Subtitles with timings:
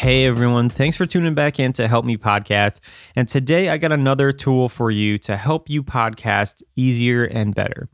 [0.00, 2.80] Hey everyone, thanks for tuning back in to Help Me Podcast.
[3.16, 7.86] And today I got another tool for you to help you podcast easier and better.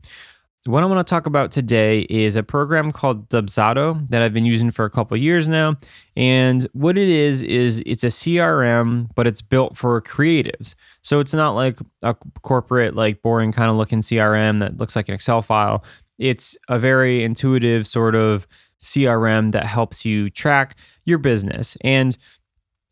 [0.63, 4.45] What I want to talk about today is a program called Dubsado that I've been
[4.45, 5.75] using for a couple years now.
[6.15, 10.75] And what it is, is it's a CRM, but it's built for creatives.
[11.01, 15.09] So it's not like a corporate, like boring kind of looking CRM that looks like
[15.09, 15.83] an Excel file.
[16.17, 18.47] It's a very intuitive sort of
[18.79, 21.77] CRM that helps you track your business.
[21.81, 22.17] And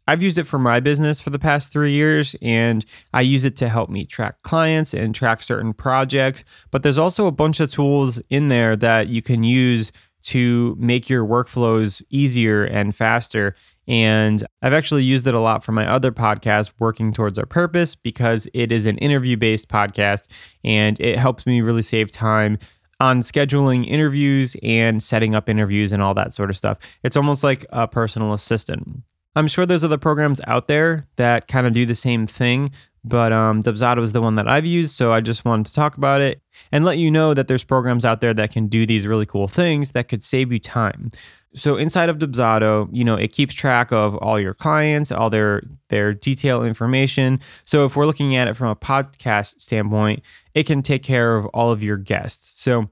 [0.08, 3.56] I've used it for my business for the past three years, and I use it
[3.58, 6.44] to help me track clients and track certain projects.
[6.70, 9.92] But there's also a bunch of tools in there that you can use
[10.26, 13.56] to make your workflows easier and faster.
[13.88, 17.94] And I've actually used it a lot for my other podcast, Working Towards Our Purpose,
[17.94, 20.28] because it is an interview based podcast
[20.64, 22.58] and it helps me really save time
[23.00, 26.78] on scheduling interviews and setting up interviews and all that sort of stuff.
[27.04, 29.04] It's almost like a personal assistant.
[29.36, 32.72] I'm sure there's other programs out there that kind of do the same thing,
[33.04, 35.98] but um, Dubsado is the one that I've used, so I just wanted to talk
[35.98, 39.06] about it and let you know that there's programs out there that can do these
[39.06, 41.12] really cool things that could save you time
[41.56, 45.64] so inside of Dubsado, you know, it keeps track of all your clients, all their
[45.90, 47.40] their detail information.
[47.66, 50.22] So if we're looking at it from a podcast standpoint,
[50.54, 52.62] it can take care of all of your guests.
[52.62, 52.90] So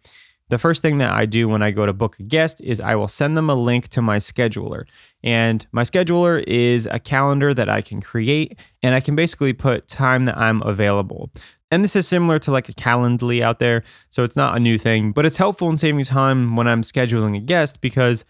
[0.49, 2.95] the first thing that I do when I go to book a guest is I
[2.95, 4.85] will send them a link to my scheduler.
[5.23, 9.87] And my scheduler is a calendar that I can create and I can basically put
[9.87, 11.31] time that I'm available.
[11.71, 13.83] And this is similar to like a Calendly out there.
[14.11, 17.35] So it's not a new thing, but it's helpful in saving time when I'm scheduling
[17.35, 18.25] a guest because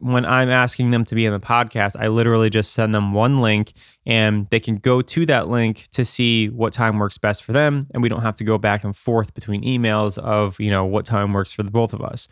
[0.00, 3.40] when I'm asking them to be in the podcast, I literally just send them one
[3.40, 3.72] link
[4.06, 7.86] and they can go to that link to see what time works best for them.
[7.92, 11.06] And we don't have to go back and forth between emails of, you know, what
[11.06, 12.28] time works for the both of us.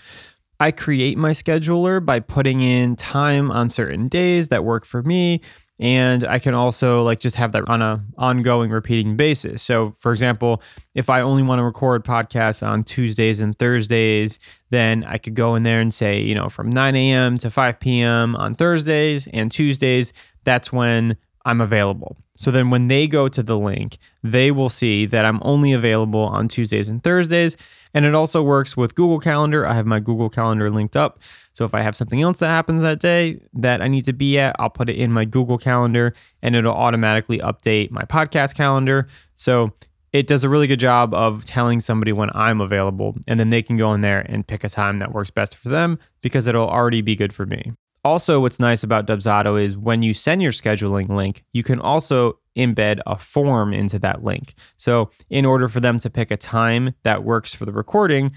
[0.60, 5.40] I create my scheduler by putting in time on certain days that work for me
[5.80, 9.62] and I can also like just have that on a ongoing repeating basis.
[9.62, 10.62] So for example,
[10.94, 14.38] if I only want to record podcasts on Tuesdays and Thursdays,
[14.70, 17.38] then I could go in there and say, you know, from 9 a.m.
[17.38, 18.34] to 5 p.m.
[18.36, 20.12] on Thursdays and Tuesdays,
[20.44, 22.16] that's when I'm available.
[22.34, 26.20] So then when they go to the link, they will see that I'm only available
[26.20, 27.56] on Tuesdays and Thursdays.
[27.94, 29.66] And it also works with Google Calendar.
[29.66, 31.20] I have my Google Calendar linked up.
[31.58, 34.38] So if I have something else that happens that day that I need to be
[34.38, 39.08] at, I'll put it in my Google Calendar and it'll automatically update my podcast calendar.
[39.34, 39.72] So
[40.12, 43.60] it does a really good job of telling somebody when I'm available, and then they
[43.60, 46.68] can go in there and pick a time that works best for them because it'll
[46.68, 47.72] already be good for me.
[48.04, 52.38] Also, what's nice about Dubsado is when you send your scheduling link, you can also
[52.56, 54.54] embed a form into that link.
[54.76, 58.32] So, in order for them to pick a time that works for the recording,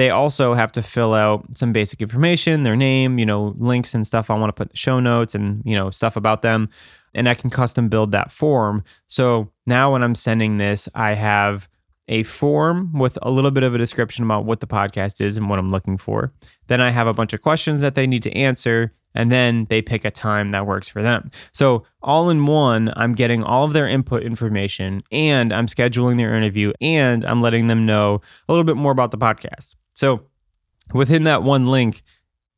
[0.00, 4.06] they also have to fill out some basic information, their name, you know, links and
[4.06, 6.70] stuff I want to put in the show notes and, you know, stuff about them.
[7.12, 8.82] And I can custom build that form.
[9.08, 11.68] So now when I'm sending this, I have
[12.08, 15.50] a form with a little bit of a description about what the podcast is and
[15.50, 16.32] what I'm looking for.
[16.68, 18.94] Then I have a bunch of questions that they need to answer.
[19.14, 21.30] And then they pick a time that works for them.
[21.52, 26.34] So, all in one, I'm getting all of their input information and I'm scheduling their
[26.34, 29.74] interview and I'm letting them know a little bit more about the podcast.
[29.94, 30.22] So
[30.92, 32.02] within that one link,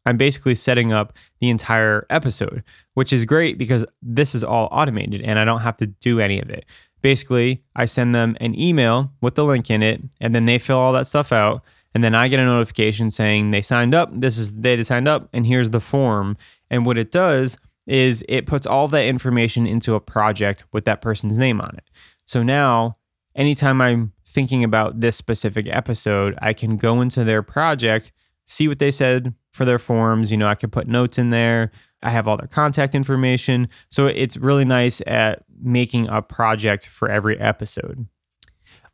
[0.04, 5.22] I'm basically setting up the entire episode, which is great because this is all automated
[5.22, 6.64] and I don't have to do any of it.
[7.02, 10.78] Basically, I send them an email with the link in it, and then they fill
[10.78, 11.62] all that stuff out.
[11.94, 14.10] And then I get a notification saying they signed up.
[14.14, 16.36] This is the day they signed up, and here's the form.
[16.70, 21.02] And what it does is it puts all that information into a project with that
[21.02, 21.84] person's name on it.
[22.26, 22.98] So now,
[23.34, 28.12] anytime I'm thinking about this specific episode, I can go into their project,
[28.46, 30.30] see what they said for their forms.
[30.30, 31.70] You know, I can put notes in there.
[32.02, 33.68] I have all their contact information.
[33.88, 38.06] So it's really nice at making a project for every episode.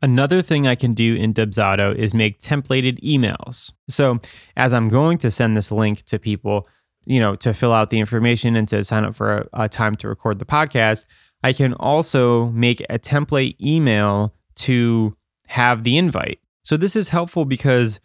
[0.01, 3.71] Another thing I can do in Dubsado is make templated emails.
[3.89, 4.19] So
[4.55, 6.67] as I'm going to send this link to people,
[7.05, 9.95] you know, to fill out the information and to sign up for a, a time
[9.97, 11.05] to record the podcast,
[11.43, 15.15] I can also make a template email to
[15.49, 16.39] have the invite.
[16.63, 17.99] So this is helpful because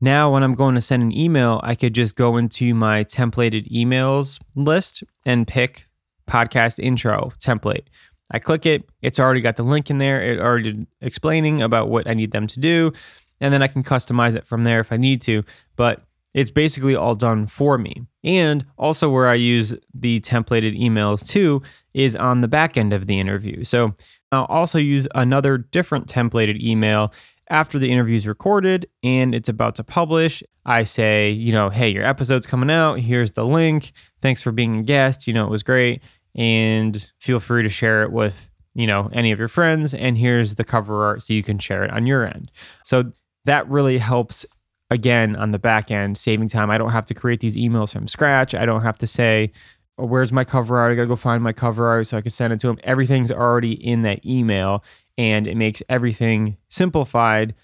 [0.00, 3.68] now when I'm going to send an email, I could just go into my templated
[3.72, 5.88] emails list and pick
[6.28, 7.86] podcast intro template.
[8.30, 12.08] I click it, it's already got the link in there, it already explaining about what
[12.08, 12.92] I need them to do,
[13.40, 15.42] and then I can customize it from there if I need to.
[15.74, 16.04] But
[16.36, 18.02] it's basically all done for me.
[18.22, 21.62] And also, where I use the templated emails too
[21.94, 23.64] is on the back end of the interview.
[23.64, 23.94] So
[24.30, 27.14] I'll also use another different templated email
[27.48, 30.42] after the interview is recorded and it's about to publish.
[30.66, 33.00] I say, you know, hey, your episode's coming out.
[33.00, 33.92] Here's the link.
[34.20, 35.26] Thanks for being a guest.
[35.26, 36.02] You know, it was great.
[36.34, 39.94] And feel free to share it with, you know, any of your friends.
[39.94, 42.50] And here's the cover art so you can share it on your end.
[42.82, 43.12] So
[43.46, 44.44] that really helps
[44.90, 46.70] again on the back end, saving time.
[46.70, 48.54] I don't have to create these emails from scratch.
[48.54, 49.52] I don't have to say,
[49.98, 50.92] oh, where's my cover art?
[50.92, 52.78] I gotta go find my cover art so I can send it to them.
[52.84, 54.84] Everything's already in that email
[55.18, 57.54] and it makes everything simplified.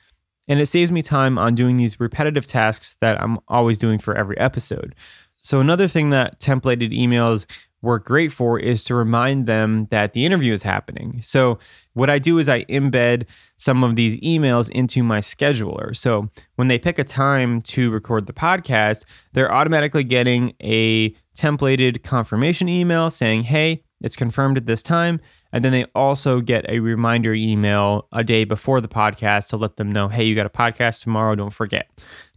[0.48, 4.14] And it saves me time on doing these repetitive tasks that I'm always doing for
[4.16, 4.94] every episode.
[5.36, 7.46] So, another thing that templated emails
[7.82, 11.20] work great for is to remind them that the interview is happening.
[11.22, 11.58] So,
[11.94, 13.26] what I do is I embed
[13.56, 15.94] some of these emails into my scheduler.
[15.94, 22.02] So, when they pick a time to record the podcast, they're automatically getting a templated
[22.02, 25.20] confirmation email saying, Hey, it's confirmed at this time.
[25.52, 29.76] And then they also get a reminder email a day before the podcast to let
[29.76, 31.34] them know, Hey, you got a podcast tomorrow.
[31.34, 31.88] Don't forget.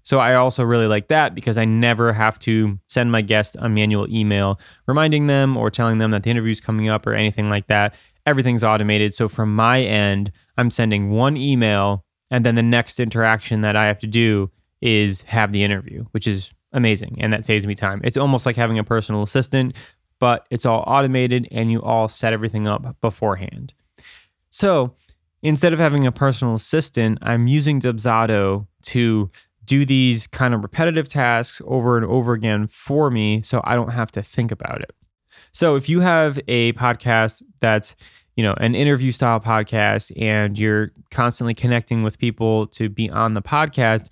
[0.06, 3.68] So I also really like that because I never have to send my guests a
[3.68, 7.50] manual email reminding them or telling them that the interview is coming up or anything
[7.50, 7.96] like that.
[8.28, 9.16] Everything's automated.
[9.16, 13.86] So from my end, I'm sending one email and then the next interaction that I
[13.88, 18.00] have to do is have the interview, which is amazing and that saves me time.
[18.04, 19.76] It's almost like having a personal assistant,
[20.20, 23.74] but it's all automated and you all set everything up beforehand.
[24.52, 24.94] So,
[25.42, 29.32] instead of having a personal assistant, I'm using Dubsado to
[29.66, 33.92] do these kind of repetitive tasks over and over again for me so I don't
[33.92, 34.92] have to think about it.
[35.52, 37.96] So if you have a podcast that's,
[38.36, 43.34] you know, an interview style podcast and you're constantly connecting with people to be on
[43.34, 44.10] the podcast,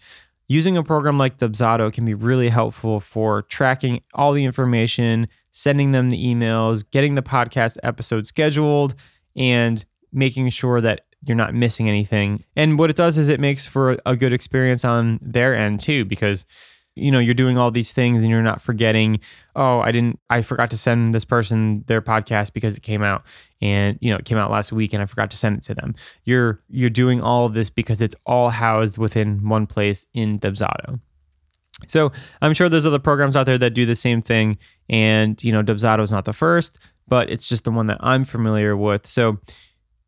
[0.47, 5.91] using a program like Dubsado can be really helpful for tracking all the information, sending
[5.91, 8.95] them the emails, getting the podcast episode scheduled,
[9.35, 12.43] and making sure that you're not missing anything.
[12.55, 16.05] And what it does is it makes for a good experience on their end too,
[16.05, 16.45] because
[16.95, 19.19] you know you're doing all these things and you're not forgetting
[19.55, 23.23] oh i didn't i forgot to send this person their podcast because it came out
[23.61, 25.73] and you know it came out last week and i forgot to send it to
[25.73, 25.95] them.
[26.23, 30.99] You're you're doing all of this because it's all housed within one place in dubsado.
[31.87, 32.11] So
[32.41, 34.57] i'm sure there's other programs out there that do the same thing
[34.89, 38.23] and you know dubsado is not the first but it's just the one that i'm
[38.23, 39.07] familiar with.
[39.07, 39.39] So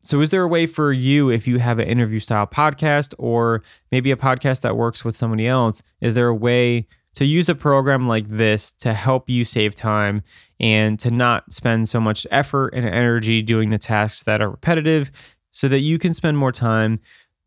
[0.06, 3.64] so, is there a way for you, if you have an interview style podcast or
[3.92, 7.56] maybe a podcast that works with somebody else, is there a way to use a
[7.56, 10.22] program like this to help you save time
[10.60, 15.12] and to not spend so much effort and energy doing the tasks that are repetitive
[15.50, 17.00] so that you can spend more time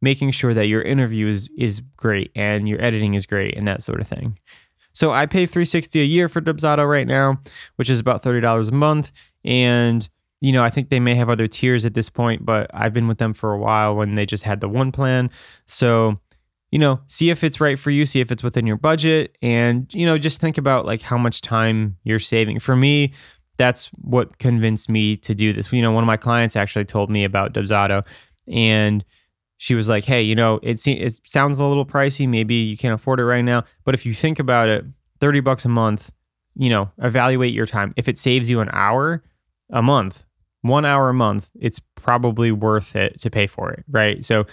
[0.02, 3.82] making sure that your interview is, is great and your editing is great and that
[3.82, 4.36] sort of thing?
[4.94, 7.40] So, I pay 360 a year for Dubsado right now,
[7.76, 9.12] which is about $30 a month.
[9.44, 10.08] And
[10.40, 13.08] you know, I think they may have other tiers at this point, but I've been
[13.08, 15.30] with them for a while when they just had the one plan.
[15.66, 16.20] So,
[16.70, 19.92] you know, see if it's right for you, see if it's within your budget, and,
[19.92, 22.60] you know, just think about like how much time you're saving.
[22.60, 23.12] For me,
[23.56, 25.72] that's what convinced me to do this.
[25.72, 28.04] You know, one of my clients actually told me about Dubsado,
[28.46, 29.04] and
[29.56, 32.28] she was like, hey, you know, it, it sounds a little pricey.
[32.28, 33.64] Maybe you can't afford it right now.
[33.84, 34.84] But if you think about it,
[35.20, 36.12] 30 bucks a month,
[36.54, 37.92] you know, evaluate your time.
[37.96, 39.22] If it saves you an hour
[39.70, 40.24] a month,
[40.62, 44.24] one hour a month, it's probably worth it to pay for it, right?
[44.24, 44.46] So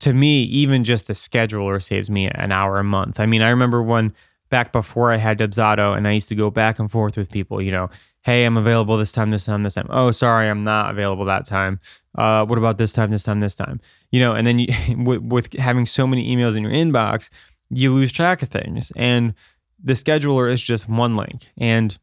[0.00, 3.20] to me, even just the scheduler saves me an hour a month.
[3.20, 4.12] I mean, I remember when
[4.50, 7.62] back before I had Dubsado and I used to go back and forth with people,
[7.62, 7.88] you know,
[8.22, 9.86] hey, I'm available this time, this time, this time.
[9.90, 11.80] Oh, sorry, I'm not available that time.
[12.16, 13.80] Uh, what about this time, this time, this time?
[14.10, 14.68] You know, and then you,
[14.98, 17.30] with, with having so many emails in your inbox,
[17.70, 18.92] you lose track of things.
[18.96, 19.34] And
[19.82, 21.48] the scheduler is just one link.
[21.56, 21.96] And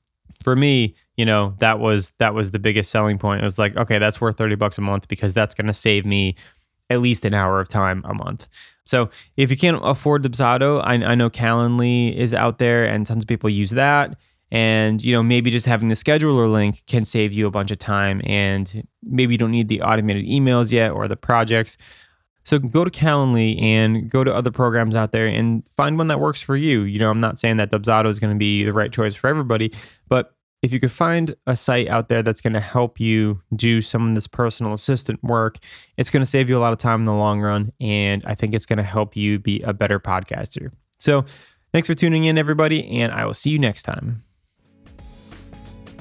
[0.44, 3.41] for me, you know, that was that was the biggest selling point.
[3.41, 6.05] It was like, okay, that's worth 30 bucks a month because that's going to save
[6.05, 6.35] me
[6.89, 8.47] at least an hour of time a month.
[8.85, 13.25] So if you can't afford Dubsado, I, I know Calendly is out there and tons
[13.25, 14.15] of people use that.
[14.49, 17.79] And, you know, maybe just having the scheduler link can save you a bunch of
[17.79, 21.75] time and maybe you don't need the automated emails yet or the projects.
[22.45, 26.21] So go to Calendly and go to other programs out there and find one that
[26.21, 26.83] works for you.
[26.83, 29.27] You know, I'm not saying that Dubsado is going to be the right choice for
[29.27, 29.73] everybody,
[30.07, 33.80] but if you could find a site out there that's going to help you do
[33.82, 35.58] some of this personal assistant work,
[35.98, 37.72] it's going to save you a lot of time in the long run.
[37.80, 40.72] And I think it's going to help you be a better podcaster.
[41.00, 41.24] So
[41.72, 44.24] thanks for tuning in, everybody, and I will see you next time.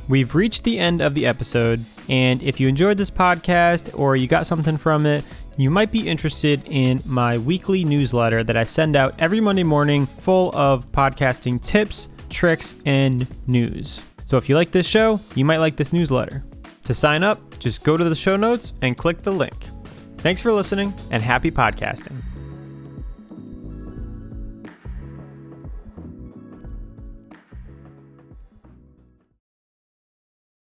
[0.08, 4.26] We've reached the end of the episode, and if you enjoyed this podcast or you
[4.26, 5.22] got something from it,
[5.58, 10.06] you might be interested in my weekly newsletter that I send out every Monday morning
[10.06, 14.00] full of podcasting tips, tricks, and news.
[14.28, 16.44] So if you like this show, you might like this newsletter.
[16.84, 19.54] To sign up, just go to the show notes and click the link.
[20.18, 22.20] Thanks for listening and happy podcasting.